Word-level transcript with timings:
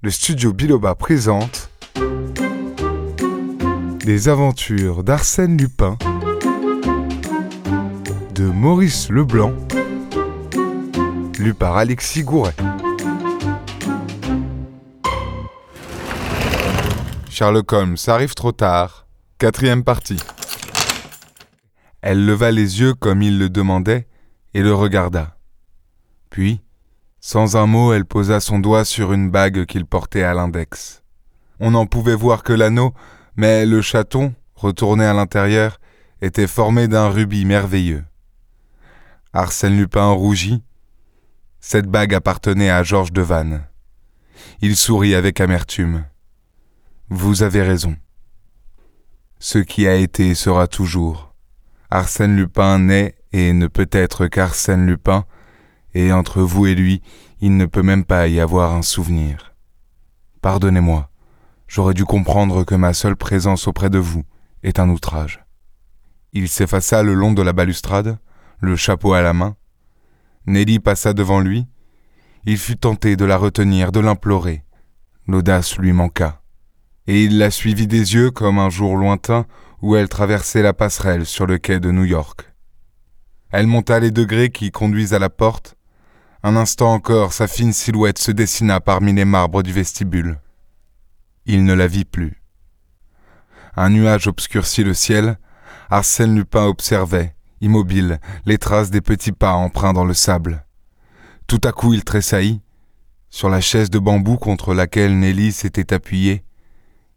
le 0.00 0.10
studio 0.10 0.52
Biloba 0.52 0.94
présente 0.94 1.70
Les 4.04 4.28
aventures 4.28 5.02
d'Arsène 5.02 5.56
Lupin 5.56 5.98
de 8.32 8.44
Maurice 8.44 9.10
Leblanc, 9.10 9.52
lu 11.40 11.52
par 11.52 11.76
Alexis 11.76 12.22
Gouret. 12.22 12.54
Sherlock 17.28 17.72
Holmes 17.72 17.96
arrive 18.06 18.34
trop 18.34 18.52
tard. 18.52 19.08
Quatrième 19.38 19.82
partie. 19.82 20.20
Elle 22.02 22.24
leva 22.24 22.52
les 22.52 22.80
yeux 22.80 22.94
comme 22.94 23.22
il 23.22 23.40
le 23.40 23.48
demandait 23.48 24.06
et 24.54 24.62
le 24.62 24.72
regarda. 24.72 25.36
Puis, 26.30 26.60
sans 27.20 27.56
un 27.56 27.66
mot, 27.66 27.92
elle 27.92 28.04
posa 28.04 28.40
son 28.40 28.58
doigt 28.58 28.84
sur 28.84 29.12
une 29.12 29.30
bague 29.30 29.66
qu'il 29.66 29.86
portait 29.86 30.22
à 30.22 30.34
l'index. 30.34 31.02
On 31.60 31.72
n'en 31.72 31.86
pouvait 31.86 32.14
voir 32.14 32.42
que 32.42 32.52
l'anneau, 32.52 32.94
mais 33.36 33.66
le 33.66 33.82
chaton, 33.82 34.34
retourné 34.54 35.04
à 35.04 35.12
l'intérieur, 35.12 35.80
était 36.22 36.46
formé 36.46 36.88
d'un 36.88 37.08
rubis 37.08 37.44
merveilleux. 37.44 38.04
Arsène 39.32 39.76
Lupin 39.76 40.10
rougit. 40.10 40.62
Cette 41.60 41.86
bague 41.86 42.14
appartenait 42.14 42.70
à 42.70 42.82
Georges 42.82 43.12
Devanne. 43.12 43.66
Il 44.60 44.76
sourit 44.76 45.14
avec 45.14 45.40
amertume. 45.40 46.04
Vous 47.10 47.42
avez 47.42 47.62
raison. 47.62 47.96
Ce 49.38 49.58
qui 49.58 49.86
a 49.86 49.94
été 49.94 50.34
sera 50.34 50.66
toujours. 50.66 51.34
Arsène 51.90 52.36
Lupin 52.36 52.78
n'est 52.78 53.16
et 53.32 53.52
ne 53.52 53.66
peut 53.66 53.88
être 53.92 54.26
qu'Arsène 54.26 54.86
Lupin, 54.86 55.24
et 55.94 56.12
entre 56.12 56.42
vous 56.42 56.66
et 56.66 56.74
lui, 56.74 57.02
il 57.40 57.56
ne 57.56 57.66
peut 57.66 57.82
même 57.82 58.04
pas 58.04 58.28
y 58.28 58.40
avoir 58.40 58.72
un 58.72 58.82
souvenir. 58.82 59.54
Pardonnez-moi, 60.42 61.10
j'aurais 61.66 61.94
dû 61.94 62.04
comprendre 62.04 62.64
que 62.64 62.74
ma 62.74 62.92
seule 62.92 63.16
présence 63.16 63.66
auprès 63.68 63.90
de 63.90 63.98
vous 63.98 64.24
est 64.62 64.78
un 64.78 64.88
outrage. 64.90 65.44
Il 66.32 66.48
s'effaça 66.48 67.02
le 67.02 67.14
long 67.14 67.32
de 67.32 67.42
la 67.42 67.52
balustrade, 67.52 68.18
le 68.60 68.76
chapeau 68.76 69.14
à 69.14 69.22
la 69.22 69.32
main. 69.32 69.56
Nelly 70.46 70.78
passa 70.78 71.12
devant 71.12 71.40
lui. 71.40 71.66
Il 72.44 72.58
fut 72.58 72.76
tenté 72.76 73.16
de 73.16 73.24
la 73.24 73.36
retenir, 73.36 73.92
de 73.92 74.00
l'implorer. 74.00 74.64
L'audace 75.26 75.78
lui 75.78 75.92
manqua. 75.92 76.42
Et 77.06 77.24
il 77.24 77.38
la 77.38 77.50
suivit 77.50 77.86
des 77.86 78.14
yeux 78.14 78.30
comme 78.30 78.58
un 78.58 78.70
jour 78.70 78.96
lointain 78.96 79.46
où 79.80 79.96
elle 79.96 80.08
traversait 80.08 80.62
la 80.62 80.72
passerelle 80.72 81.24
sur 81.24 81.46
le 81.46 81.58
quai 81.58 81.80
de 81.80 81.90
New 81.90 82.04
York. 82.04 82.52
Elle 83.50 83.66
monta 83.66 83.98
les 83.98 84.10
degrés 84.10 84.50
qui 84.50 84.70
conduisent 84.70 85.14
à 85.14 85.18
la 85.18 85.30
porte, 85.30 85.76
un 86.42 86.56
instant 86.56 86.92
encore, 86.92 87.32
sa 87.32 87.48
fine 87.48 87.72
silhouette 87.72 88.18
se 88.18 88.30
dessina 88.30 88.80
parmi 88.80 89.12
les 89.12 89.24
marbres 89.24 89.62
du 89.62 89.72
vestibule. 89.72 90.40
Il 91.46 91.64
ne 91.64 91.74
la 91.74 91.86
vit 91.86 92.04
plus. 92.04 92.42
Un 93.76 93.90
nuage 93.90 94.28
obscurcit 94.28 94.84
le 94.84 94.94
ciel. 94.94 95.38
Arsène 95.90 96.34
Lupin 96.34 96.64
observait, 96.64 97.34
immobile, 97.60 98.20
les 98.44 98.58
traces 98.58 98.90
des 98.90 99.00
petits 99.00 99.32
pas 99.32 99.52
empreints 99.52 99.94
dans 99.94 100.04
le 100.04 100.14
sable. 100.14 100.66
Tout 101.46 101.60
à 101.64 101.72
coup, 101.72 101.94
il 101.94 102.04
tressaillit. 102.04 102.60
Sur 103.30 103.48
la 103.48 103.60
chaise 103.60 103.88
de 103.90 103.98
bambou 103.98 104.36
contre 104.36 104.74
laquelle 104.74 105.18
Nelly 105.18 105.52
s'était 105.52 105.94
appuyée, 105.94 106.44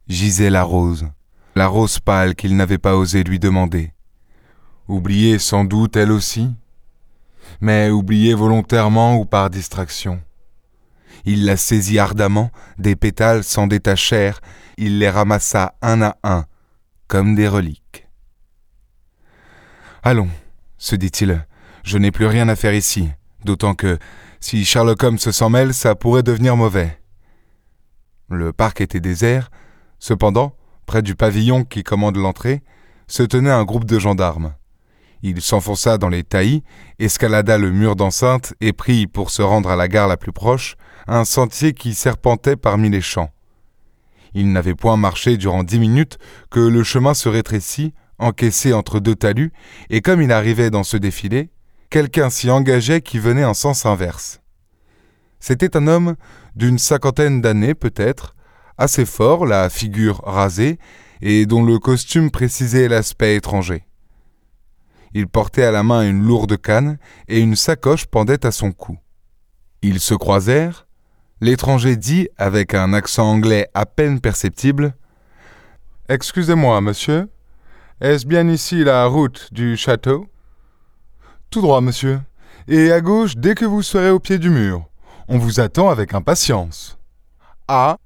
gisait 0.07 0.49
la 0.49 0.63
rose, 0.63 1.07
la 1.55 1.67
rose 1.67 1.99
pâle 1.99 2.35
qu'il 2.35 2.55
n'avait 2.55 2.77
pas 2.77 2.95
osé 2.95 3.23
lui 3.23 3.39
demander. 3.39 3.93
Oubliée 4.87 5.39
sans 5.39 5.63
doute 5.63 5.95
elle 5.95 6.11
aussi, 6.11 6.49
mais 7.59 7.89
oubliée 7.89 8.33
volontairement 8.33 9.17
ou 9.17 9.25
par 9.25 9.49
distraction. 9.49 10.21
Il 11.25 11.45
la 11.45 11.57
saisit 11.57 11.99
ardemment, 11.99 12.51
des 12.77 12.95
pétales 12.95 13.43
s'en 13.43 13.67
détachèrent, 13.67 14.41
il 14.77 14.99
les 14.99 15.09
ramassa 15.09 15.75
un 15.81 16.01
à 16.01 16.17
un, 16.23 16.45
comme 17.07 17.35
des 17.35 17.47
reliques. 17.47 18.07
Allons, 20.03 20.29
se 20.77 20.95
dit-il, 20.95 21.45
je 21.83 21.97
n'ai 21.97 22.11
plus 22.11 22.25
rien 22.25 22.49
à 22.49 22.55
faire 22.55 22.73
ici, 22.73 23.09
d'autant 23.45 23.75
que, 23.75 23.99
si 24.39 24.65
Sherlock 24.65 25.03
Holmes 25.03 25.19
s'en 25.19 25.49
mêle, 25.49 25.73
ça 25.73 25.93
pourrait 25.93 26.23
devenir 26.23 26.57
mauvais. 26.57 26.99
Le 28.29 28.53
parc 28.53 28.81
était 28.81 28.99
désert, 28.99 29.51
cependant, 29.99 30.55
près 30.87 31.03
du 31.03 31.15
pavillon 31.15 31.63
qui 31.63 31.83
commande 31.83 32.17
l'entrée, 32.17 32.63
se 33.07 33.23
tenait 33.23 33.51
un 33.51 33.65
groupe 33.65 33.85
de 33.85 33.99
gendarmes. 33.99 34.55
Il 35.23 35.41
s'enfonça 35.41 35.97
dans 35.97 36.09
les 36.09 36.23
taillis, 36.23 36.63
escalada 36.99 37.57
le 37.57 37.71
mur 37.71 37.95
d'enceinte 37.95 38.53
et 38.59 38.73
prit, 38.73 39.07
pour 39.07 39.29
se 39.29 39.41
rendre 39.41 39.69
à 39.69 39.75
la 39.75 39.87
gare 39.87 40.07
la 40.07 40.17
plus 40.17 40.31
proche, 40.31 40.75
un 41.07 41.25
sentier 41.25 41.73
qui 41.73 41.93
serpentait 41.93 42.55
parmi 42.55 42.89
les 42.89 43.01
champs. 43.01 43.29
Il 44.33 44.51
n'avait 44.51 44.75
point 44.75 44.97
marché 44.97 45.37
durant 45.37 45.63
dix 45.63 45.79
minutes 45.79 46.17
que 46.49 46.59
le 46.59 46.83
chemin 46.83 47.13
se 47.13 47.29
rétrécit, 47.29 47.93
encaissé 48.17 48.73
entre 48.73 48.99
deux 48.99 49.15
talus, 49.15 49.51
et 49.89 50.01
comme 50.01 50.21
il 50.21 50.31
arrivait 50.31 50.69
dans 50.69 50.83
ce 50.83 50.97
défilé, 50.97 51.49
quelqu'un 51.89 52.29
s'y 52.29 52.49
engageait 52.49 53.01
qui 53.01 53.19
venait 53.19 53.45
en 53.45 53.53
sens 53.53 53.85
inverse. 53.85 54.41
C'était 55.39 55.75
un 55.75 55.87
homme 55.87 56.15
d'une 56.55 56.77
cinquantaine 56.77 57.41
d'années 57.41 57.75
peut-être, 57.75 58.35
assez 58.77 59.05
fort, 59.05 59.45
la 59.45 59.69
figure 59.69 60.21
rasée, 60.23 60.79
et 61.21 61.45
dont 61.45 61.63
le 61.63 61.77
costume 61.77 62.31
précisait 62.31 62.87
l'aspect 62.87 63.35
étranger. 63.35 63.85
Il 65.13 65.27
portait 65.27 65.63
à 65.63 65.71
la 65.71 65.83
main 65.83 66.07
une 66.07 66.23
lourde 66.23 66.57
canne 66.57 66.97
et 67.27 67.39
une 67.39 67.55
sacoche 67.55 68.05
pendait 68.05 68.45
à 68.45 68.51
son 68.51 68.71
cou. 68.71 68.97
Ils 69.81 69.99
se 69.99 70.13
croisèrent. 70.13 70.87
L'étranger 71.41 71.95
dit, 71.95 72.29
avec 72.37 72.73
un 72.73 72.93
accent 72.93 73.29
anglais 73.29 73.67
à 73.73 73.85
peine 73.85 74.19
perceptible 74.21 74.93
Excusez-moi, 76.07 76.81
monsieur. 76.81 77.29
Est-ce 77.99 78.25
bien 78.25 78.47
ici 78.47 78.83
la 78.83 79.05
route 79.05 79.47
du 79.51 79.77
château? 79.77 80.27
Tout 81.49 81.61
droit, 81.61 81.81
monsieur. 81.81 82.21
Et 82.67 82.91
à 82.91 83.01
gauche 83.01 83.35
dès 83.35 83.55
que 83.55 83.65
vous 83.65 83.81
serez 83.81 84.09
au 84.09 84.19
pied 84.19 84.37
du 84.37 84.49
mur. 84.49 84.85
On 85.27 85.37
vous 85.37 85.59
attend 85.59 85.89
avec 85.89 86.13
impatience. 86.13 86.97
Ah? 87.67 87.97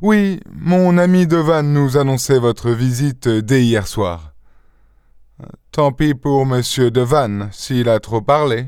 Oui, 0.00 0.40
mon 0.52 0.98
ami 0.98 1.26
Devan 1.26 1.62
nous 1.62 1.96
annonçait 1.96 2.38
votre 2.38 2.70
visite 2.70 3.28
dès 3.28 3.62
hier 3.62 3.86
soir. 3.86 4.31
Tant 5.72 5.90
pis 5.90 6.12
pour 6.12 6.44
monsieur 6.44 6.90
Devanne, 6.90 7.48
s'il 7.50 7.88
a 7.88 7.98
trop 7.98 8.20
parlé. 8.20 8.66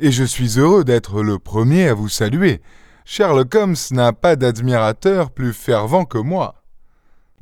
Et 0.00 0.10
je 0.10 0.24
suis 0.24 0.58
heureux 0.58 0.82
d'être 0.82 1.22
le 1.22 1.38
premier 1.38 1.88
à 1.88 1.94
vous 1.94 2.08
saluer. 2.08 2.62
Sherlock 3.04 3.54
Holmes 3.54 3.76
n'a 3.90 4.14
pas 4.14 4.36
d'admirateur 4.36 5.30
plus 5.30 5.52
fervent 5.52 6.06
que 6.06 6.16
moi. 6.16 6.62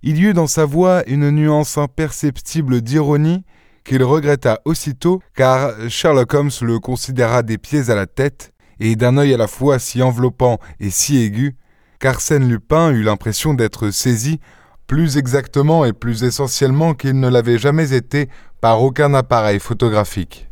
Il 0.03 0.19
y 0.19 0.23
eut 0.23 0.35
dans 0.35 0.49
sa 0.49 0.65
voix 0.65 1.05
une 1.07 1.31
nuance 1.31 1.79
imperceptible 1.79 2.81
d'ironie 2.81 3.45
qu'il 3.85 4.03
regretta 4.03 4.61
aussitôt, 4.65 5.23
car 5.37 5.71
Sherlock 5.89 6.35
Holmes 6.35 6.51
le 6.63 6.81
considéra 6.81 7.45
des 7.45 7.59
pieds 7.59 7.91
à 7.91 7.95
la 7.95 8.07
tête, 8.07 8.55
et 8.81 8.97
d'un 8.97 9.19
œil 9.19 9.35
à 9.35 9.37
la 9.37 9.47
fois 9.47 9.79
si 9.79 10.03
enveloppant 10.03 10.59
et 10.81 10.91
si 10.91 11.19
aigu, 11.19 11.55
qu'Arsène 12.01 12.49
Lupin 12.49 12.91
eut 12.91 13.05
l'impression 13.05 13.55
d'être 13.55 13.91
saisi 13.91 14.41
plus 14.87 15.17
exactement 15.17 15.85
et 15.85 15.93
plus 15.93 16.25
essentiellement 16.25 16.95
qu'il 16.95 17.19
ne 17.19 17.29
l'avait 17.29 17.59
jamais 17.59 17.93
été 17.93 18.29
par 18.61 18.83
aucun 18.83 19.15
appareil 19.15 19.59
photographique. 19.59 20.49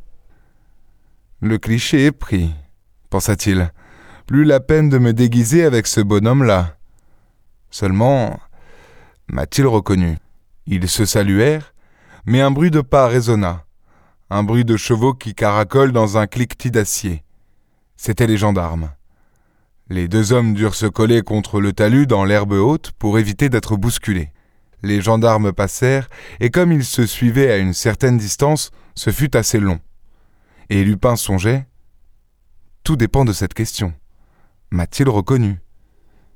Le 1.41 1.59
cliché 1.59 2.07
est 2.07 2.13
pris, 2.13 2.55
pensa-t-il. 3.11 3.73
Plus 4.27 4.45
la 4.45 4.61
peine 4.61 4.89
de 4.89 4.99
me 4.99 5.13
déguiser 5.13 5.65
avec 5.65 5.87
ce 5.87 6.01
bonhomme-là. 6.01 6.77
Seulement, 7.71 8.39
m'a-t-il 9.29 9.67
reconnu 9.67 10.19
Ils 10.67 10.89
se 10.89 11.05
saluèrent, 11.05 11.75
mais 12.25 12.41
un 12.41 12.51
bruit 12.51 12.71
de 12.71 12.81
pas 12.81 13.09
résonna, 13.09 13.65
un 14.31 14.43
bruit 14.43 14.65
de 14.65 14.77
chevaux 14.77 15.15
qui 15.15 15.35
caracolent 15.35 15.93
dans 15.93 16.17
un 16.17 16.27
cliquetis 16.27 16.71
d'acier. 16.71 17.25
C'étaient 17.97 18.27
les 18.27 18.37
gendarmes. 18.37 18.91
Les 19.93 20.09
deux 20.09 20.33
hommes 20.33 20.55
durent 20.55 20.75
se 20.75 20.87
coller 20.87 21.21
contre 21.21 21.61
le 21.61 21.75
talus 21.75 22.07
dans 22.07 22.25
l'herbe 22.25 22.53
haute 22.53 22.93
pour 22.93 23.19
éviter 23.19 23.51
d'être 23.51 23.77
bousculés. 23.77 24.31
Les 24.83 25.03
gendarmes 25.03 25.53
passèrent, 25.53 26.09
et 26.41 26.49
comme 26.49 26.73
ils 26.73 26.87
se 26.87 27.05
suivaient 27.05 27.53
à 27.53 27.59
une 27.59 27.75
certaine 27.75 28.17
distance, 28.17 28.71
ce 28.95 29.11
fut 29.11 29.37
assez 29.37 29.61
long. 29.61 29.81
Et 30.71 30.83
Lupin 30.83 31.15
songeait 31.15 31.67
Tout 32.85 32.97
dépend 32.97 33.27
de 33.27 33.35
cette 33.35 33.53
question. 33.53 33.93
M'a-t-il 34.71 35.11
reconnu? 35.11 35.61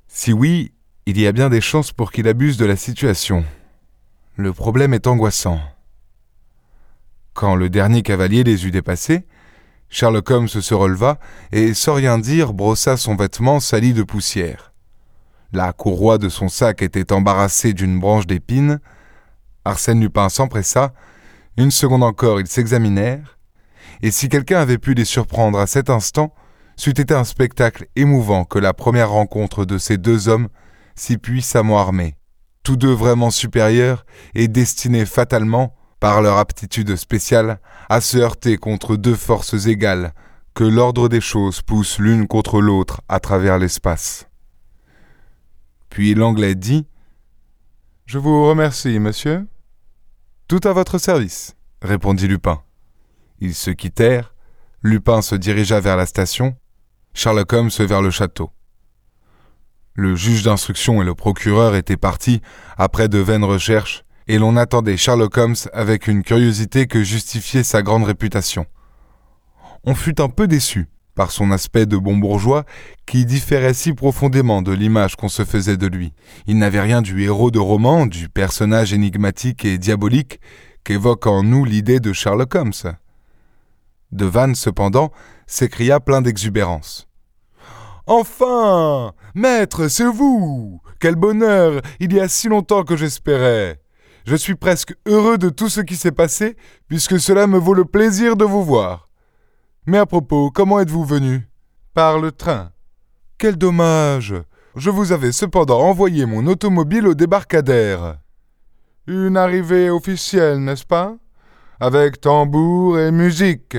Si 0.07 0.35
oui, 0.35 0.75
il 1.07 1.19
y 1.19 1.27
a 1.27 1.33
bien 1.33 1.49
des 1.49 1.63
chances 1.63 1.93
pour 1.93 2.13
qu'il 2.13 2.29
abuse 2.29 2.59
de 2.59 2.67
la 2.67 2.77
situation. 2.77 3.43
Le 4.37 4.53
problème 4.53 4.93
est 4.93 5.07
angoissant. 5.07 5.61
Quand 7.33 7.55
le 7.55 7.71
dernier 7.71 8.03
cavalier 8.03 8.45
les 8.45 8.67
eut 8.67 8.71
dépassés, 8.71 9.25
Sherlock 9.89 10.31
Holmes 10.31 10.49
se 10.49 10.75
releva 10.75 11.19
et, 11.53 11.75
sans 11.75 11.95
rien 11.95 12.19
dire, 12.19 12.53
brossa 12.53 12.97
son 12.97 13.17
vêtement 13.17 13.61
sali 13.61 13.95
de 13.95 14.03
poussière. 14.03 14.73
La 15.53 15.73
courroie 15.73 16.19
de 16.19 16.29
son 16.29 16.49
sac 16.49 16.83
était 16.83 17.13
embarrassée 17.13 17.73
d'une 17.73 18.01
branche 18.01 18.27
d'épines. 18.27 18.81
Arsène 19.65 20.01
Lupin 20.01 20.29
s'empressa. 20.29 20.93
Une 21.57 21.71
seconde 21.71 22.03
encore, 22.03 22.41
ils 22.41 22.47
s'examinèrent. 22.47 23.39
Et 24.03 24.11
si 24.11 24.29
quelqu'un 24.29 24.61
avait 24.61 24.79
pu 24.79 24.95
les 24.95 25.05
surprendre 25.05 25.59
à 25.59 25.67
cet 25.67 25.89
instant, 25.89 26.35
c'eût 26.77 26.91
été 26.91 27.15
un 27.15 27.25
spectacle 27.25 27.87
émouvant 27.97 28.45
que 28.45 28.59
la 28.59 28.75
première 28.75 29.11
rencontre 29.11 29.65
de 29.65 29.79
ces 29.79 29.97
deux 29.97 30.29
hommes 30.29 30.49
si 30.97 31.19
puissamment 31.19 31.79
armés, 31.79 32.17
tous 32.63 32.77
deux 32.77 32.93
vraiment 32.93 33.31
supérieurs 33.31 34.05
et 34.35 34.49
destinés 34.49 35.07
fatalement, 35.07 35.76
par 36.01 36.23
leur 36.23 36.39
aptitude 36.39 36.97
spéciale, 36.97 37.61
à 37.89 38.01
se 38.01 38.19
heurter 38.19 38.57
contre 38.57 38.97
deux 38.97 39.15
forces 39.15 39.67
égales, 39.67 40.13
que 40.55 40.65
l'ordre 40.65 41.09
des 41.09 41.21
choses 41.21 41.63
pousse 41.63 41.99
l'une 41.99 42.27
contre 42.27 42.61
l'autre 42.61 43.03
à 43.09 43.21
travers 43.21 43.59
l'espace. 43.59 44.27
Puis 45.91 46.15
l'Anglais 46.15 46.55
dit 46.55 46.87
Je 48.07 48.19
vous 48.19 48.49
remercie, 48.49 48.99
monsieur. 48.99 49.47
Tout 50.49 50.61
à 50.65 50.73
votre 50.73 50.99
service, 50.99 51.57
répondit 51.83 52.29
Lupin. 52.29 52.63
Ils 53.41 53.55
se 53.55 53.71
quittèrent, 53.71 54.35
Lupin 54.83 55.21
se 55.21 55.35
dirigea 55.35 55.81
vers 55.81 55.97
la 55.97 56.07
station, 56.07 56.57
Sherlock 57.13 57.53
Holmes 57.53 57.71
vers 57.81 58.03
le 58.03 58.11
château. 58.11 58.51
Le 59.95 60.15
juge 60.15 60.43
d'instruction 60.43 61.03
et 61.03 61.05
le 61.05 61.15
procureur 61.15 61.75
étaient 61.75 61.97
partis 61.97 62.41
après 62.79 63.09
de 63.09 63.19
vaines 63.19 63.45
recherches, 63.45 64.06
et 64.29 64.39
l'on 64.39 64.57
attendait 64.57 64.97
Sherlock 64.97 65.37
Holmes 65.37 65.57
avec 65.73 66.09
une 66.09 66.23
curiosité 66.23 66.87
que 66.87 67.03
justifiait 67.03 67.63
sa 67.63 67.83
grande 67.83 68.05
réputation. 68.05 68.67
On 69.85 69.95
fut 69.95 70.21
un 70.21 70.29
peu 70.29 70.49
déçu 70.49 70.89
par 71.15 71.31
son 71.31 71.51
aspect 71.51 71.87
de 71.87 71.97
bon 71.97 72.17
bourgeois 72.17 72.65
qui 73.07 73.25
différait 73.25 73.73
si 73.73 73.95
profondément 73.95 74.63
de 74.63 74.73
l'image 74.73 75.17
qu'on 75.17 75.29
se 75.29 75.45
faisait 75.45 75.77
de 75.77 75.87
lui. 75.87 76.13
Il 76.47 76.59
n'avait 76.59 76.81
rien 76.81 77.03
du 77.03 77.23
héros 77.23 77.51
de 77.51 77.59
roman, 77.59 78.07
du 78.07 78.29
personnage 78.29 78.93
énigmatique 78.93 79.65
et 79.65 79.79
diabolique 79.79 80.41
qu'évoque 80.85 81.27
en 81.27 81.43
nous 81.43 81.65
l'idée 81.65 82.01
de 82.01 82.13
Sherlock 82.13 82.55
Holmes. 82.55 82.97
Devanne, 84.13 84.55
cependant, 84.55 85.11
s'écria 85.47 86.01
plein 86.01 86.21
d'exubérance. 86.21 87.09
Enfin 88.07 89.13
Maître, 89.35 89.89
c'est 89.89 90.05
vous 90.05 90.81
Quel 91.01 91.17
bonheur 91.17 91.81
Il 91.99 92.13
y 92.13 92.21
a 92.21 92.29
si 92.29 92.49
longtemps 92.49 92.85
que 92.85 92.97
j'espérais 92.97 93.81
Je 94.27 94.35
suis 94.35 94.57
presque 94.57 94.93
heureux 95.07 95.39
de 95.39 95.51
tout 95.51 95.69
ce 95.69 95.81
qui 95.81 95.95
s'est 95.95 96.11
passé, 96.11 96.57
puisque 96.89 97.21
cela 97.21 97.47
me 97.47 97.59
vaut 97.59 97.75
le 97.75 97.85
plaisir 97.85 98.37
de 98.37 98.45
vous 98.45 98.65
voir. 98.65 99.09
Mais 99.87 99.99
à 99.99 100.07
propos, 100.07 100.51
comment 100.51 100.81
êtes-vous 100.81 101.05
venu? 101.05 101.49
Par 101.95 102.19
le 102.19 102.33
train. 102.33 102.73
Quel 103.39 103.57
dommage 103.57 104.35
Je 104.75 104.91
vous 104.91 105.13
avais 105.13 105.31
cependant 105.31 105.81
envoyé 105.81 106.27
mon 106.27 106.49
automobile 106.49 107.07
au 107.07 107.15
débarcadère. 107.15 108.19
Une 109.07 109.37
arrivée 109.37 109.91
officielle, 109.91 110.59
n'est-ce 110.59 110.85
pas? 110.85 111.15
Avec 111.79 112.21
tambour 112.21 112.99
et 112.99 113.13
musique. 113.13 113.77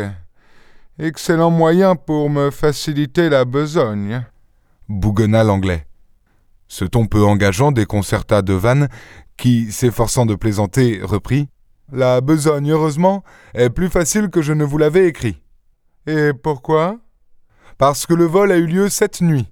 Excellent 0.98 1.52
moyen 1.52 1.98
pour 1.98 2.30
me 2.30 2.52
faciliter 2.52 3.28
la 3.28 3.44
besogne. 3.44 4.26
Bougonna 4.88 5.44
l'anglais. 5.44 5.86
Ce 6.70 6.86
ton 6.86 7.06
peu 7.06 7.24
engageant 7.24 7.74
déconcerta 7.74 8.42
Devanne, 8.42 8.88
qui, 9.38 9.72
s'efforçant 9.72 10.26
de 10.26 10.36
plaisanter, 10.36 11.00
reprit 11.02 11.50
La 11.92 12.22
besogne, 12.22 12.72
heureusement, 12.72 13.24
est 13.54 13.70
plus 13.70 13.90
facile 13.90 14.30
que 14.30 14.42
je 14.42 14.54
ne 14.54 14.66
vous 14.66 14.78
l'avais 14.78 15.08
écrit. 15.08 15.42
Et 16.08 16.32
pourquoi? 16.34 17.00
Parce 17.78 18.06
que 18.06 18.14
le 18.14 18.26
vol 18.26 18.52
a 18.52 18.58
eu 18.58 18.66
lieu 18.66 18.90
cette 18.90 19.22
nuit. 19.22 19.52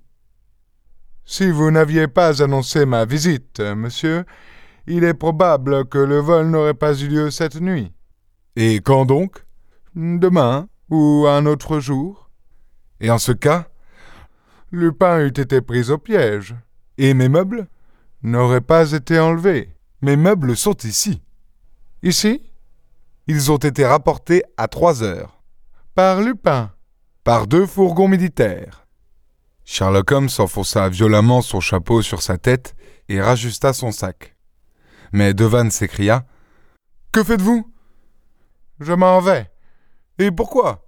Si 1.25 1.49
vous 1.49 1.71
n'aviez 1.71 2.07
pas 2.07 2.43
annoncé 2.43 2.85
ma 2.85 3.05
visite, 3.05 3.59
monsieur, 3.59 4.25
il 4.87 5.03
est 5.03 5.13
probable 5.13 5.85
que 5.87 5.97
le 5.97 6.19
vol 6.19 6.47
n'aurait 6.47 6.73
pas 6.73 6.93
eu 6.93 7.07
lieu 7.07 7.31
cette 7.31 7.59
nuit. 7.59 7.91
Et 8.55 8.75
quand 8.77 9.05
donc? 9.05 9.43
Demain 9.95 10.67
ou 10.89 11.25
un 11.27 11.45
autre 11.45 11.79
jour. 11.79 12.29
Et 12.99 13.09
en 13.09 13.17
ce 13.17 13.31
cas, 13.31 13.67
Lupin 14.71 15.19
eût 15.21 15.27
été 15.27 15.61
pris 15.61 15.89
au 15.89 15.97
piège. 15.97 16.55
Et 16.97 17.13
mes 17.13 17.29
meubles 17.29 17.67
n'auraient 18.23 18.61
pas 18.61 18.91
été 18.91 19.19
enlevés. 19.19 19.74
Mes 20.01 20.15
meubles 20.15 20.55
sont 20.55 20.77
ici. 20.83 21.21
Ici? 22.03 22.51
Ils 23.27 23.51
ont 23.51 23.57
été 23.57 23.85
rapportés 23.85 24.43
à 24.57 24.67
trois 24.67 25.01
heures. 25.03 25.41
Par 25.95 26.21
Lupin 26.21 26.71
Par 27.23 27.47
deux 27.47 27.65
fourgons 27.65 28.07
militaires. 28.07 28.85
Sherlock 29.63 30.11
Holmes 30.11 30.29
enfonça 30.37 30.89
violemment 30.89 31.41
son 31.41 31.59
chapeau 31.59 32.01
sur 32.01 32.21
sa 32.21 32.37
tête 32.37 32.75
et 33.09 33.19
rajusta 33.21 33.73
son 33.73 33.91
sac. 33.91 34.35
Mais 35.11 35.33
Devanne 35.33 35.71
s'écria 35.71 36.25
Que 37.11 37.23
faites-vous? 37.23 37.73
Je 38.79 38.93
m'en 38.93 39.21
vais. 39.21 39.49
Et 40.19 40.31
pourquoi? 40.31 40.85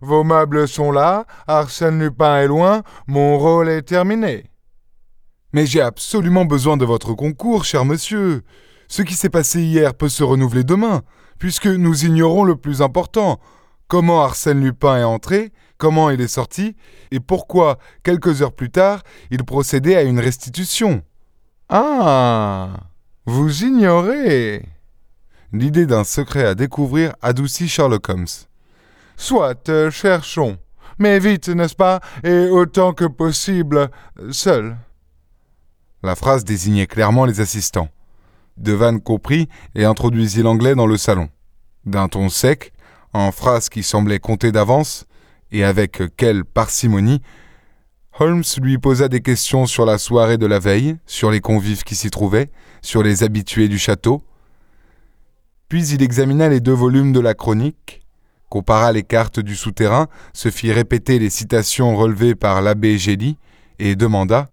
Vos 0.00 0.24
meubles 0.24 0.68
sont 0.68 0.92
là, 0.92 1.26
Arsène 1.46 1.98
Lupin 1.98 2.38
est 2.38 2.46
loin, 2.46 2.82
mon 3.06 3.38
rôle 3.38 3.68
est 3.68 3.82
terminé. 3.82 4.51
Mais 5.52 5.66
j'ai 5.66 5.80
absolument 5.80 6.44
besoin 6.44 6.76
de 6.76 6.84
votre 6.84 7.12
concours, 7.14 7.64
cher 7.64 7.84
monsieur. 7.84 8.42
Ce 8.88 9.02
qui 9.02 9.14
s'est 9.14 9.30
passé 9.30 9.62
hier 9.62 9.94
peut 9.94 10.08
se 10.08 10.22
renouveler 10.22 10.64
demain, 10.64 11.02
puisque 11.38 11.66
nous 11.66 12.04
ignorons 12.04 12.44
le 12.44 12.56
plus 12.56 12.82
important. 12.82 13.40
Comment 13.88 14.22
Arsène 14.22 14.60
Lupin 14.60 14.98
est 14.98 15.04
entré, 15.04 15.52
comment 15.76 16.08
il 16.08 16.20
est 16.20 16.28
sorti, 16.28 16.76
et 17.10 17.20
pourquoi, 17.20 17.78
quelques 18.02 18.40
heures 18.40 18.54
plus 18.54 18.70
tard, 18.70 19.02
il 19.30 19.44
procédait 19.44 19.96
à 19.96 20.02
une 20.02 20.20
restitution. 20.20 21.02
Ah. 21.68 22.70
Vous 23.26 23.64
ignorez. 23.64 24.64
L'idée 25.52 25.84
d'un 25.84 26.04
secret 26.04 26.46
à 26.46 26.54
découvrir 26.54 27.14
adoucit 27.20 27.68
Sherlock 27.68 28.08
Holmes. 28.08 28.26
Soit, 29.16 29.68
euh, 29.68 29.90
cherchons. 29.90 30.56
Mais 30.98 31.18
vite, 31.18 31.48
n'est-ce 31.48 31.74
pas, 31.74 32.00
et 32.24 32.48
autant 32.48 32.94
que 32.94 33.04
possible, 33.04 33.90
seul. 34.30 34.76
La 36.02 36.16
phrase 36.16 36.44
désignait 36.44 36.86
clairement 36.86 37.24
les 37.24 37.40
assistants. 37.40 37.88
Devanne 38.56 39.00
comprit 39.00 39.48
et 39.74 39.84
introduisit 39.84 40.42
l'anglais 40.42 40.74
dans 40.74 40.86
le 40.86 40.96
salon. 40.96 41.28
D'un 41.86 42.08
ton 42.08 42.28
sec, 42.28 42.72
en 43.12 43.32
phrase 43.32 43.68
qui 43.68 43.82
semblait 43.82 44.18
compter 44.18 44.52
d'avance, 44.52 45.06
et 45.50 45.64
avec 45.64 46.02
quelle 46.16 46.44
parcimonie, 46.44 47.22
Holmes 48.18 48.44
lui 48.60 48.78
posa 48.78 49.08
des 49.08 49.20
questions 49.20 49.66
sur 49.66 49.86
la 49.86 49.98
soirée 49.98 50.38
de 50.38 50.46
la 50.46 50.58
veille, 50.58 50.96
sur 51.06 51.30
les 51.30 51.40
convives 51.40 51.82
qui 51.82 51.94
s'y 51.94 52.10
trouvaient, 52.10 52.50
sur 52.82 53.02
les 53.02 53.22
habitués 53.22 53.68
du 53.68 53.78
château, 53.78 54.22
puis 55.72 55.88
il 55.88 56.02
examina 56.02 56.50
les 56.50 56.60
deux 56.60 56.74
volumes 56.74 57.12
de 57.12 57.20
la 57.20 57.32
chronique, 57.32 58.02
compara 58.50 58.92
les 58.92 59.02
cartes 59.02 59.40
du 59.40 59.56
souterrain, 59.56 60.08
se 60.34 60.50
fit 60.50 60.70
répéter 60.70 61.18
les 61.18 61.30
citations 61.30 61.96
relevées 61.96 62.34
par 62.34 62.60
l'abbé 62.60 62.98
Gély, 62.98 63.38
et 63.78 63.96
demanda 63.96 64.51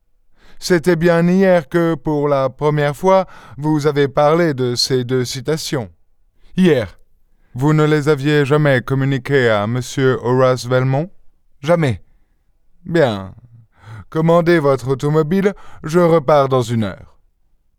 C'était 0.59 0.97
bien 0.97 1.25
hier 1.27 1.69
que, 1.69 1.95
pour 1.95 2.27
la 2.27 2.50
première 2.50 2.95
fois, 2.95 3.25
vous 3.57 3.88
avez 3.88 4.07
parlé 4.10 4.53
de 4.53 4.75
ces 4.75 5.05
deux 5.05 5.24
citations. 5.24 5.89
Hier. 6.57 7.00
Vous 7.55 7.74
ne 7.74 7.86
les 7.86 8.10
aviez 8.10 8.45
jamais 8.45 8.81
communiquées 8.81 9.50
à 9.50 9.63
M. 9.63 9.79
Horace 10.22 10.65
Velmont? 10.65 11.10
Jamais. 11.62 12.03
Bien. 12.86 13.34
Commandez 14.10 14.60
votre 14.60 14.89
automobile, 14.89 15.53
je 15.84 16.00
repars 16.00 16.50
dans 16.50 16.62
une 16.62 16.84
heure. 16.84 17.19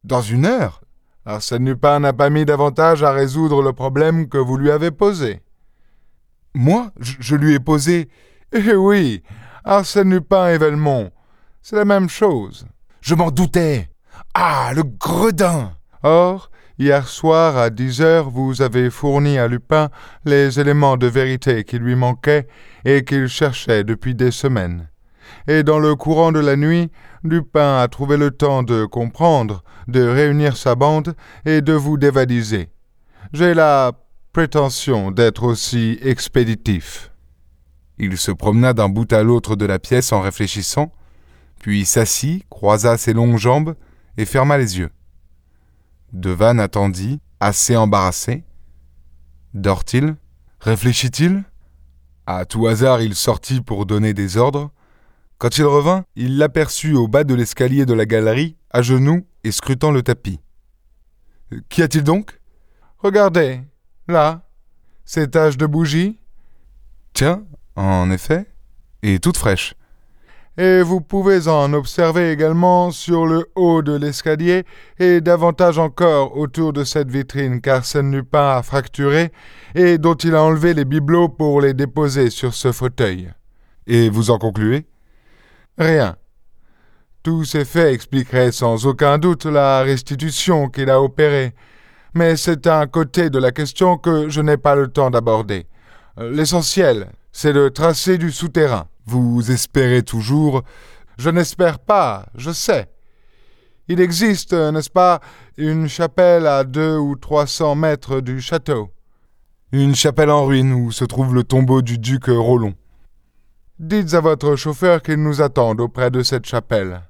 Dans 0.04 0.22
une 0.22 0.46
heure? 0.46 0.80
Arsène 1.26 1.66
Lupin 1.66 2.00
n'a 2.00 2.12
pas 2.12 2.30
mis 2.30 2.44
davantage 2.44 3.02
à 3.02 3.12
résoudre 3.12 3.62
le 3.62 3.72
problème 3.72 4.28
que 4.28 4.38
vous 4.38 4.56
lui 4.56 4.70
avez 4.70 4.90
posé. 4.90 5.42
Moi? 6.54 6.90
Je, 6.98 7.36
lui 7.36 7.54
ai 7.54 7.60
posé. 7.60 8.08
Eh 8.52 8.74
oui, 8.74 9.22
Arsène 9.64 10.10
Lupin 10.10 10.48
et 10.48 10.58
Velmont. 10.58 11.10
C'est 11.62 11.76
la 11.76 11.84
même 11.84 12.08
chose. 12.08 12.66
Je 13.00 13.14
m'en 13.14 13.30
doutais. 13.30 13.88
Ah, 14.34 14.72
le 14.74 14.82
gredin 14.82 15.72
Or, 16.02 16.50
hier 16.78 17.06
soir 17.06 17.56
à 17.56 17.70
dix 17.70 18.00
heures, 18.00 18.30
vous 18.30 18.62
avez 18.62 18.90
fourni 18.90 19.38
à 19.38 19.48
Lupin 19.48 19.90
les 20.24 20.58
éléments 20.58 20.96
de 20.96 21.06
vérité 21.06 21.64
qui 21.64 21.78
lui 21.78 21.94
manquaient 21.94 22.46
et 22.84 23.04
qu'il 23.04 23.28
cherchait 23.28 23.84
depuis 23.84 24.14
des 24.14 24.30
semaines 24.30 24.90
et 25.46 25.62
dans 25.62 25.78
le 25.78 25.94
courant 25.94 26.32
de 26.32 26.40
la 26.40 26.56
nuit, 26.56 26.90
Lupin 27.22 27.78
a 27.78 27.88
trouvé 27.88 28.16
le 28.16 28.30
temps 28.30 28.62
de 28.62 28.84
comprendre, 28.84 29.62
de 29.88 30.06
réunir 30.06 30.56
sa 30.56 30.74
bande 30.74 31.14
et 31.44 31.60
de 31.60 31.72
vous 31.72 31.96
dévaliser. 31.96 32.68
J'ai 33.32 33.54
la 33.54 33.92
prétention 34.32 35.10
d'être 35.10 35.44
aussi 35.44 35.98
expéditif. 36.02 37.10
Il 37.98 38.16
se 38.16 38.30
promena 38.30 38.72
d'un 38.72 38.88
bout 38.88 39.12
à 39.12 39.22
l'autre 39.22 39.56
de 39.56 39.66
la 39.66 39.78
pièce 39.78 40.12
en 40.12 40.20
réfléchissant, 40.20 40.92
puis 41.60 41.84
s'assit, 41.86 42.44
croisa 42.50 42.96
ses 42.96 43.12
longues 43.12 43.36
jambes 43.36 43.76
et 44.16 44.24
ferma 44.24 44.58
les 44.58 44.78
yeux. 44.78 44.90
Devanne 46.12 46.58
attendit, 46.58 47.20
assez 47.38 47.76
embarrassé. 47.76 48.42
Dort-il? 49.54 50.16
Réfléchit-il? 50.58 51.44
À 52.26 52.44
tout 52.44 52.66
hasard, 52.66 53.00
il 53.02 53.14
sortit 53.14 53.60
pour 53.60 53.86
donner 53.86 54.14
des 54.14 54.36
ordres, 54.36 54.72
quand 55.40 55.56
il 55.56 55.64
revint, 55.64 56.04
il 56.16 56.36
l'aperçut 56.36 56.94
au 56.94 57.08
bas 57.08 57.24
de 57.24 57.34
l'escalier 57.34 57.86
de 57.86 57.94
la 57.94 58.04
galerie, 58.04 58.56
à 58.70 58.82
genoux 58.82 59.26
et 59.42 59.52
scrutant 59.52 59.90
le 59.90 60.02
tapis. 60.02 60.38
Qu'y 61.70 61.82
a-t-il 61.82 62.04
donc? 62.04 62.38
Regardez, 62.98 63.62
là, 64.06 64.42
ces 65.06 65.30
taches 65.30 65.56
de 65.56 65.64
bougie. 65.64 66.18
Tiens, 67.14 67.42
en 67.74 68.10
effet. 68.10 68.46
et 69.02 69.18
toute 69.18 69.38
fraîche. 69.38 69.74
Et 70.62 70.82
vous 70.82 71.00
pouvez 71.00 71.48
en 71.48 71.72
observer 71.72 72.32
également 72.32 72.90
sur 72.90 73.24
le 73.24 73.46
haut 73.54 73.80
de 73.80 73.96
l'escalier 73.96 74.64
et 74.98 75.22
davantage 75.22 75.78
encore 75.78 76.36
autour 76.36 76.74
de 76.74 76.84
cette 76.84 77.10
vitrine 77.10 77.62
qu'Arsène 77.62 78.12
Lupin 78.14 78.58
a 78.58 78.62
fracturée 78.62 79.32
et 79.74 79.96
dont 79.96 80.16
il 80.16 80.34
a 80.34 80.42
enlevé 80.42 80.74
les 80.74 80.84
bibelots 80.84 81.30
pour 81.30 81.62
les 81.62 81.72
déposer 81.72 82.28
sur 82.28 82.52
ce 82.52 82.72
fauteuil. 82.72 83.30
Et 83.86 84.10
vous 84.10 84.30
en 84.30 84.36
concluez? 84.36 84.84
Rien. 85.78 86.16
Tous 87.22 87.46
ces 87.46 87.64
faits 87.64 87.94
expliqueraient 87.94 88.52
sans 88.52 88.84
aucun 88.84 89.16
doute 89.16 89.46
la 89.46 89.80
restitution 89.80 90.68
qu'il 90.68 90.90
a 90.90 91.00
opérée, 91.00 91.54
mais 92.12 92.36
c'est 92.36 92.66
un 92.66 92.86
côté 92.86 93.30
de 93.30 93.38
la 93.38 93.50
question 93.50 93.96
que 93.96 94.28
je 94.28 94.42
n'ai 94.42 94.58
pas 94.58 94.74
le 94.74 94.88
temps 94.88 95.08
d'aborder. 95.08 95.64
L'essentiel, 96.18 97.12
c'est 97.32 97.54
le 97.54 97.70
tracé 97.70 98.18
du 98.18 98.30
souterrain. 98.30 98.89
Vous 99.06 99.50
espérez 99.50 100.02
toujours 100.02 100.62
Je 101.18 101.30
n'espère 101.30 101.78
pas, 101.78 102.26
je 102.34 102.50
sais. 102.50 102.88
Il 103.88 104.00
existe, 104.00 104.52
n'est-ce 104.52 104.90
pas, 104.90 105.20
une 105.56 105.88
chapelle 105.88 106.46
à 106.46 106.64
deux 106.64 106.96
ou 106.96 107.16
trois 107.16 107.46
cents 107.46 107.74
mètres 107.74 108.20
du 108.20 108.40
château. 108.40 108.90
Une 109.72 109.94
chapelle 109.94 110.30
en 110.30 110.46
ruine 110.46 110.72
où 110.72 110.92
se 110.92 111.04
trouve 111.04 111.34
le 111.34 111.44
tombeau 111.44 111.82
du 111.82 111.98
duc 111.98 112.26
Rollon. 112.26 112.74
Dites 113.78 114.14
à 114.14 114.20
votre 114.20 114.56
chauffeur 114.56 115.02
qu'il 115.02 115.22
nous 115.22 115.42
attende 115.42 115.80
auprès 115.80 116.10
de 116.10 116.22
cette 116.22 116.46
chapelle. 116.46 117.02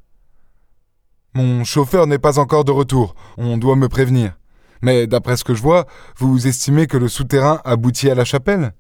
Mon 1.34 1.64
chauffeur 1.64 2.06
n'est 2.06 2.18
pas 2.18 2.38
encore 2.38 2.64
de 2.64 2.72
retour. 2.72 3.14
On 3.36 3.56
doit 3.56 3.76
me 3.76 3.88
prévenir. 3.88 4.36
Mais 4.82 5.06
d'après 5.06 5.36
ce 5.36 5.44
que 5.44 5.54
je 5.54 5.62
vois, 5.62 5.86
vous 6.16 6.46
estimez 6.46 6.86
que 6.86 6.96
le 6.96 7.08
souterrain 7.08 7.60
aboutit 7.64 8.10
à 8.10 8.14
la 8.14 8.24
chapelle? 8.24 8.72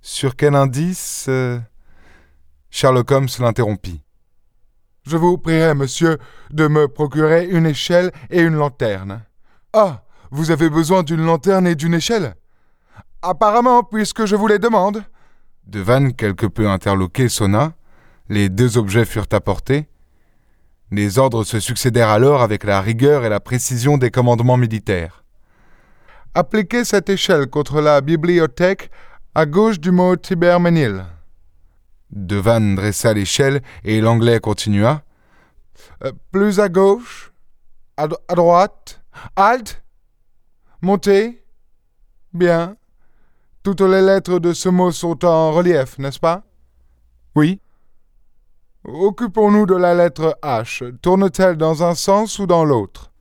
Sur 0.00 0.36
quel 0.36 0.54
indice 0.54 1.26
euh, 1.28 1.58
Sherlock 2.70 3.10
Holmes 3.10 3.28
l'interrompit. 3.38 4.02
Je 5.06 5.16
vous 5.16 5.38
prierai, 5.38 5.74
monsieur, 5.74 6.18
de 6.50 6.68
me 6.68 6.86
procurer 6.88 7.46
une 7.46 7.66
échelle 7.66 8.12
et 8.30 8.40
une 8.40 8.54
lanterne. 8.54 9.22
Ah. 9.72 10.02
Vous 10.32 10.52
avez 10.52 10.70
besoin 10.70 11.02
d'une 11.02 11.24
lanterne 11.24 11.66
et 11.66 11.74
d'une 11.74 11.94
échelle? 11.94 12.36
Apparemment, 13.20 13.82
puisque 13.82 14.26
je 14.26 14.36
vous 14.36 14.46
les 14.46 14.60
demande. 14.60 15.02
Devanne, 15.66 16.14
quelque 16.14 16.46
peu 16.46 16.68
interloqué, 16.68 17.28
sonna. 17.28 17.72
Les 18.28 18.48
deux 18.48 18.78
objets 18.78 19.04
furent 19.04 19.26
apportés. 19.32 19.88
Les 20.92 21.18
ordres 21.18 21.42
se 21.42 21.58
succédèrent 21.58 22.10
alors 22.10 22.42
avec 22.42 22.62
la 22.62 22.80
rigueur 22.80 23.24
et 23.24 23.28
la 23.28 23.40
précision 23.40 23.98
des 23.98 24.12
commandements 24.12 24.56
militaires. 24.56 25.24
Appliquez 26.34 26.84
cette 26.84 27.08
échelle 27.08 27.48
contre 27.48 27.80
la 27.80 28.00
bibliothèque 28.00 28.90
à 29.34 29.46
gauche 29.46 29.80
du 29.80 29.90
mot 29.90 30.14
Tiberménil. 30.14 31.04
Devanne 32.12 32.74
dressa 32.74 33.12
l'échelle 33.12 33.62
et 33.84 34.00
l'anglais 34.00 34.40
continua. 34.40 35.02
Euh, 36.04 36.12
plus 36.32 36.60
à 36.60 36.68
gauche, 36.68 37.32
à, 37.96 38.08
à 38.28 38.34
droite, 38.34 39.02
halte, 39.36 39.82
montez. 40.80 41.44
Bien. 42.32 42.76
Toutes 43.62 43.80
les 43.82 44.00
lettres 44.00 44.38
de 44.38 44.52
ce 44.52 44.68
mot 44.68 44.90
sont 44.90 45.24
en 45.24 45.52
relief, 45.52 45.98
n'est-ce 45.98 46.18
pas? 46.18 46.42
Oui. 47.34 47.60
Occupons-nous 48.84 49.66
de 49.66 49.74
la 49.74 49.94
lettre 49.94 50.38
H. 50.42 50.96
Tourne-t-elle 50.98 51.56
dans 51.56 51.82
un 51.82 51.94
sens 51.94 52.38
ou 52.38 52.46
dans 52.46 52.64
l'autre? 52.64 53.12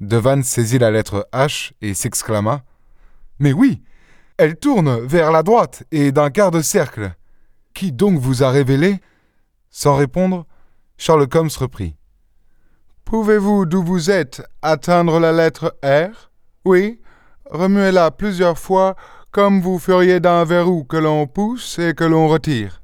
Devanne 0.00 0.42
saisit 0.42 0.78
la 0.78 0.90
lettre 0.90 1.26
H 1.32 1.72
et 1.80 1.94
s'exclama. 1.94 2.62
Mais 3.38 3.52
oui. 3.52 3.82
Elle 4.36 4.56
tourne 4.56 5.00
vers 5.06 5.32
la 5.32 5.42
droite 5.42 5.84
et 5.90 6.12
d'un 6.12 6.30
quart 6.30 6.50
de 6.50 6.60
cercle. 6.60 7.14
Qui 7.74 7.92
donc 7.92 8.18
vous 8.18 8.42
a 8.42 8.50
révélé? 8.50 9.00
Sans 9.70 9.96
répondre, 9.96 10.46
Sherlock 10.96 11.34
Holmes 11.34 11.50
reprit. 11.58 11.96
Pouvez-vous, 13.04 13.66
d'où 13.66 13.82
vous 13.82 14.10
êtes, 14.10 14.42
atteindre 14.62 15.18
la 15.18 15.32
lettre 15.32 15.76
R? 15.82 16.30
Oui. 16.64 17.00
Remuez-la 17.50 18.10
plusieurs 18.10 18.58
fois 18.58 18.96
comme 19.30 19.60
vous 19.60 19.80
feriez 19.80 20.20
d'un 20.20 20.44
verrou 20.44 20.84
que 20.84 20.96
l'on 20.96 21.26
pousse 21.26 21.78
et 21.80 21.92
que 21.94 22.04
l'on 22.04 22.28
retire. 22.28 22.82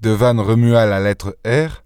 Devanne 0.00 0.40
remua 0.40 0.86
la 0.86 1.00
lettre 1.00 1.38
R. 1.46 1.84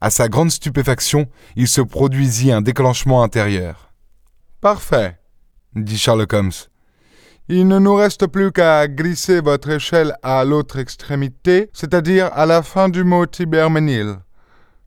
À 0.00 0.10
sa 0.10 0.28
grande 0.28 0.50
stupéfaction, 0.50 1.28
il 1.56 1.68
se 1.68 1.80
produisit 1.80 2.52
un 2.52 2.62
déclenchement 2.62 3.22
intérieur. 3.22 3.92
Parfait, 4.60 5.18
dit 5.74 5.98
Sherlock 5.98 6.32
Holmes. 6.32 6.52
Il 7.48 7.66
ne 7.66 7.78
nous 7.78 7.94
reste 7.94 8.28
plus 8.28 8.52
qu'à 8.52 8.86
glisser 8.86 9.40
votre 9.40 9.70
échelle 9.70 10.14
à 10.22 10.44
l'autre 10.44 10.78
extrémité, 10.78 11.70
c'est-à-dire 11.72 12.30
à 12.32 12.46
la 12.46 12.62
fin 12.62 12.88
du 12.88 13.02
mot 13.02 13.26
Tiberménil. 13.26 14.18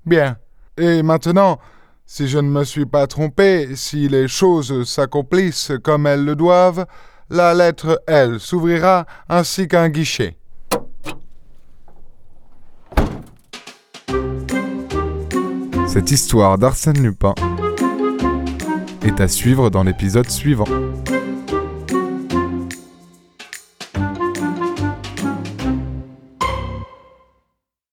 Bien. 0.05 0.37
Et 0.77 1.03
maintenant, 1.03 1.59
si 2.05 2.27
je 2.27 2.39
ne 2.39 2.49
me 2.49 2.63
suis 2.63 2.85
pas 2.85 3.07
trompé, 3.07 3.75
si 3.75 4.07
les 4.07 4.27
choses 4.27 4.87
s'accomplissent 4.87 5.73
comme 5.83 6.07
elles 6.07 6.23
le 6.23 6.35
doivent, 6.35 6.85
la 7.29 7.53
lettre 7.53 8.01
L 8.07 8.39
s'ouvrira 8.39 9.05
ainsi 9.27 9.67
qu'un 9.67 9.89
guichet. 9.89 10.37
Cette 15.87 16.11
histoire 16.11 16.57
d'Arsène 16.57 17.01
Lupin 17.01 17.33
est 19.01 19.19
à 19.19 19.27
suivre 19.27 19.69
dans 19.69 19.83
l'épisode 19.83 20.29
suivant. 20.29 20.65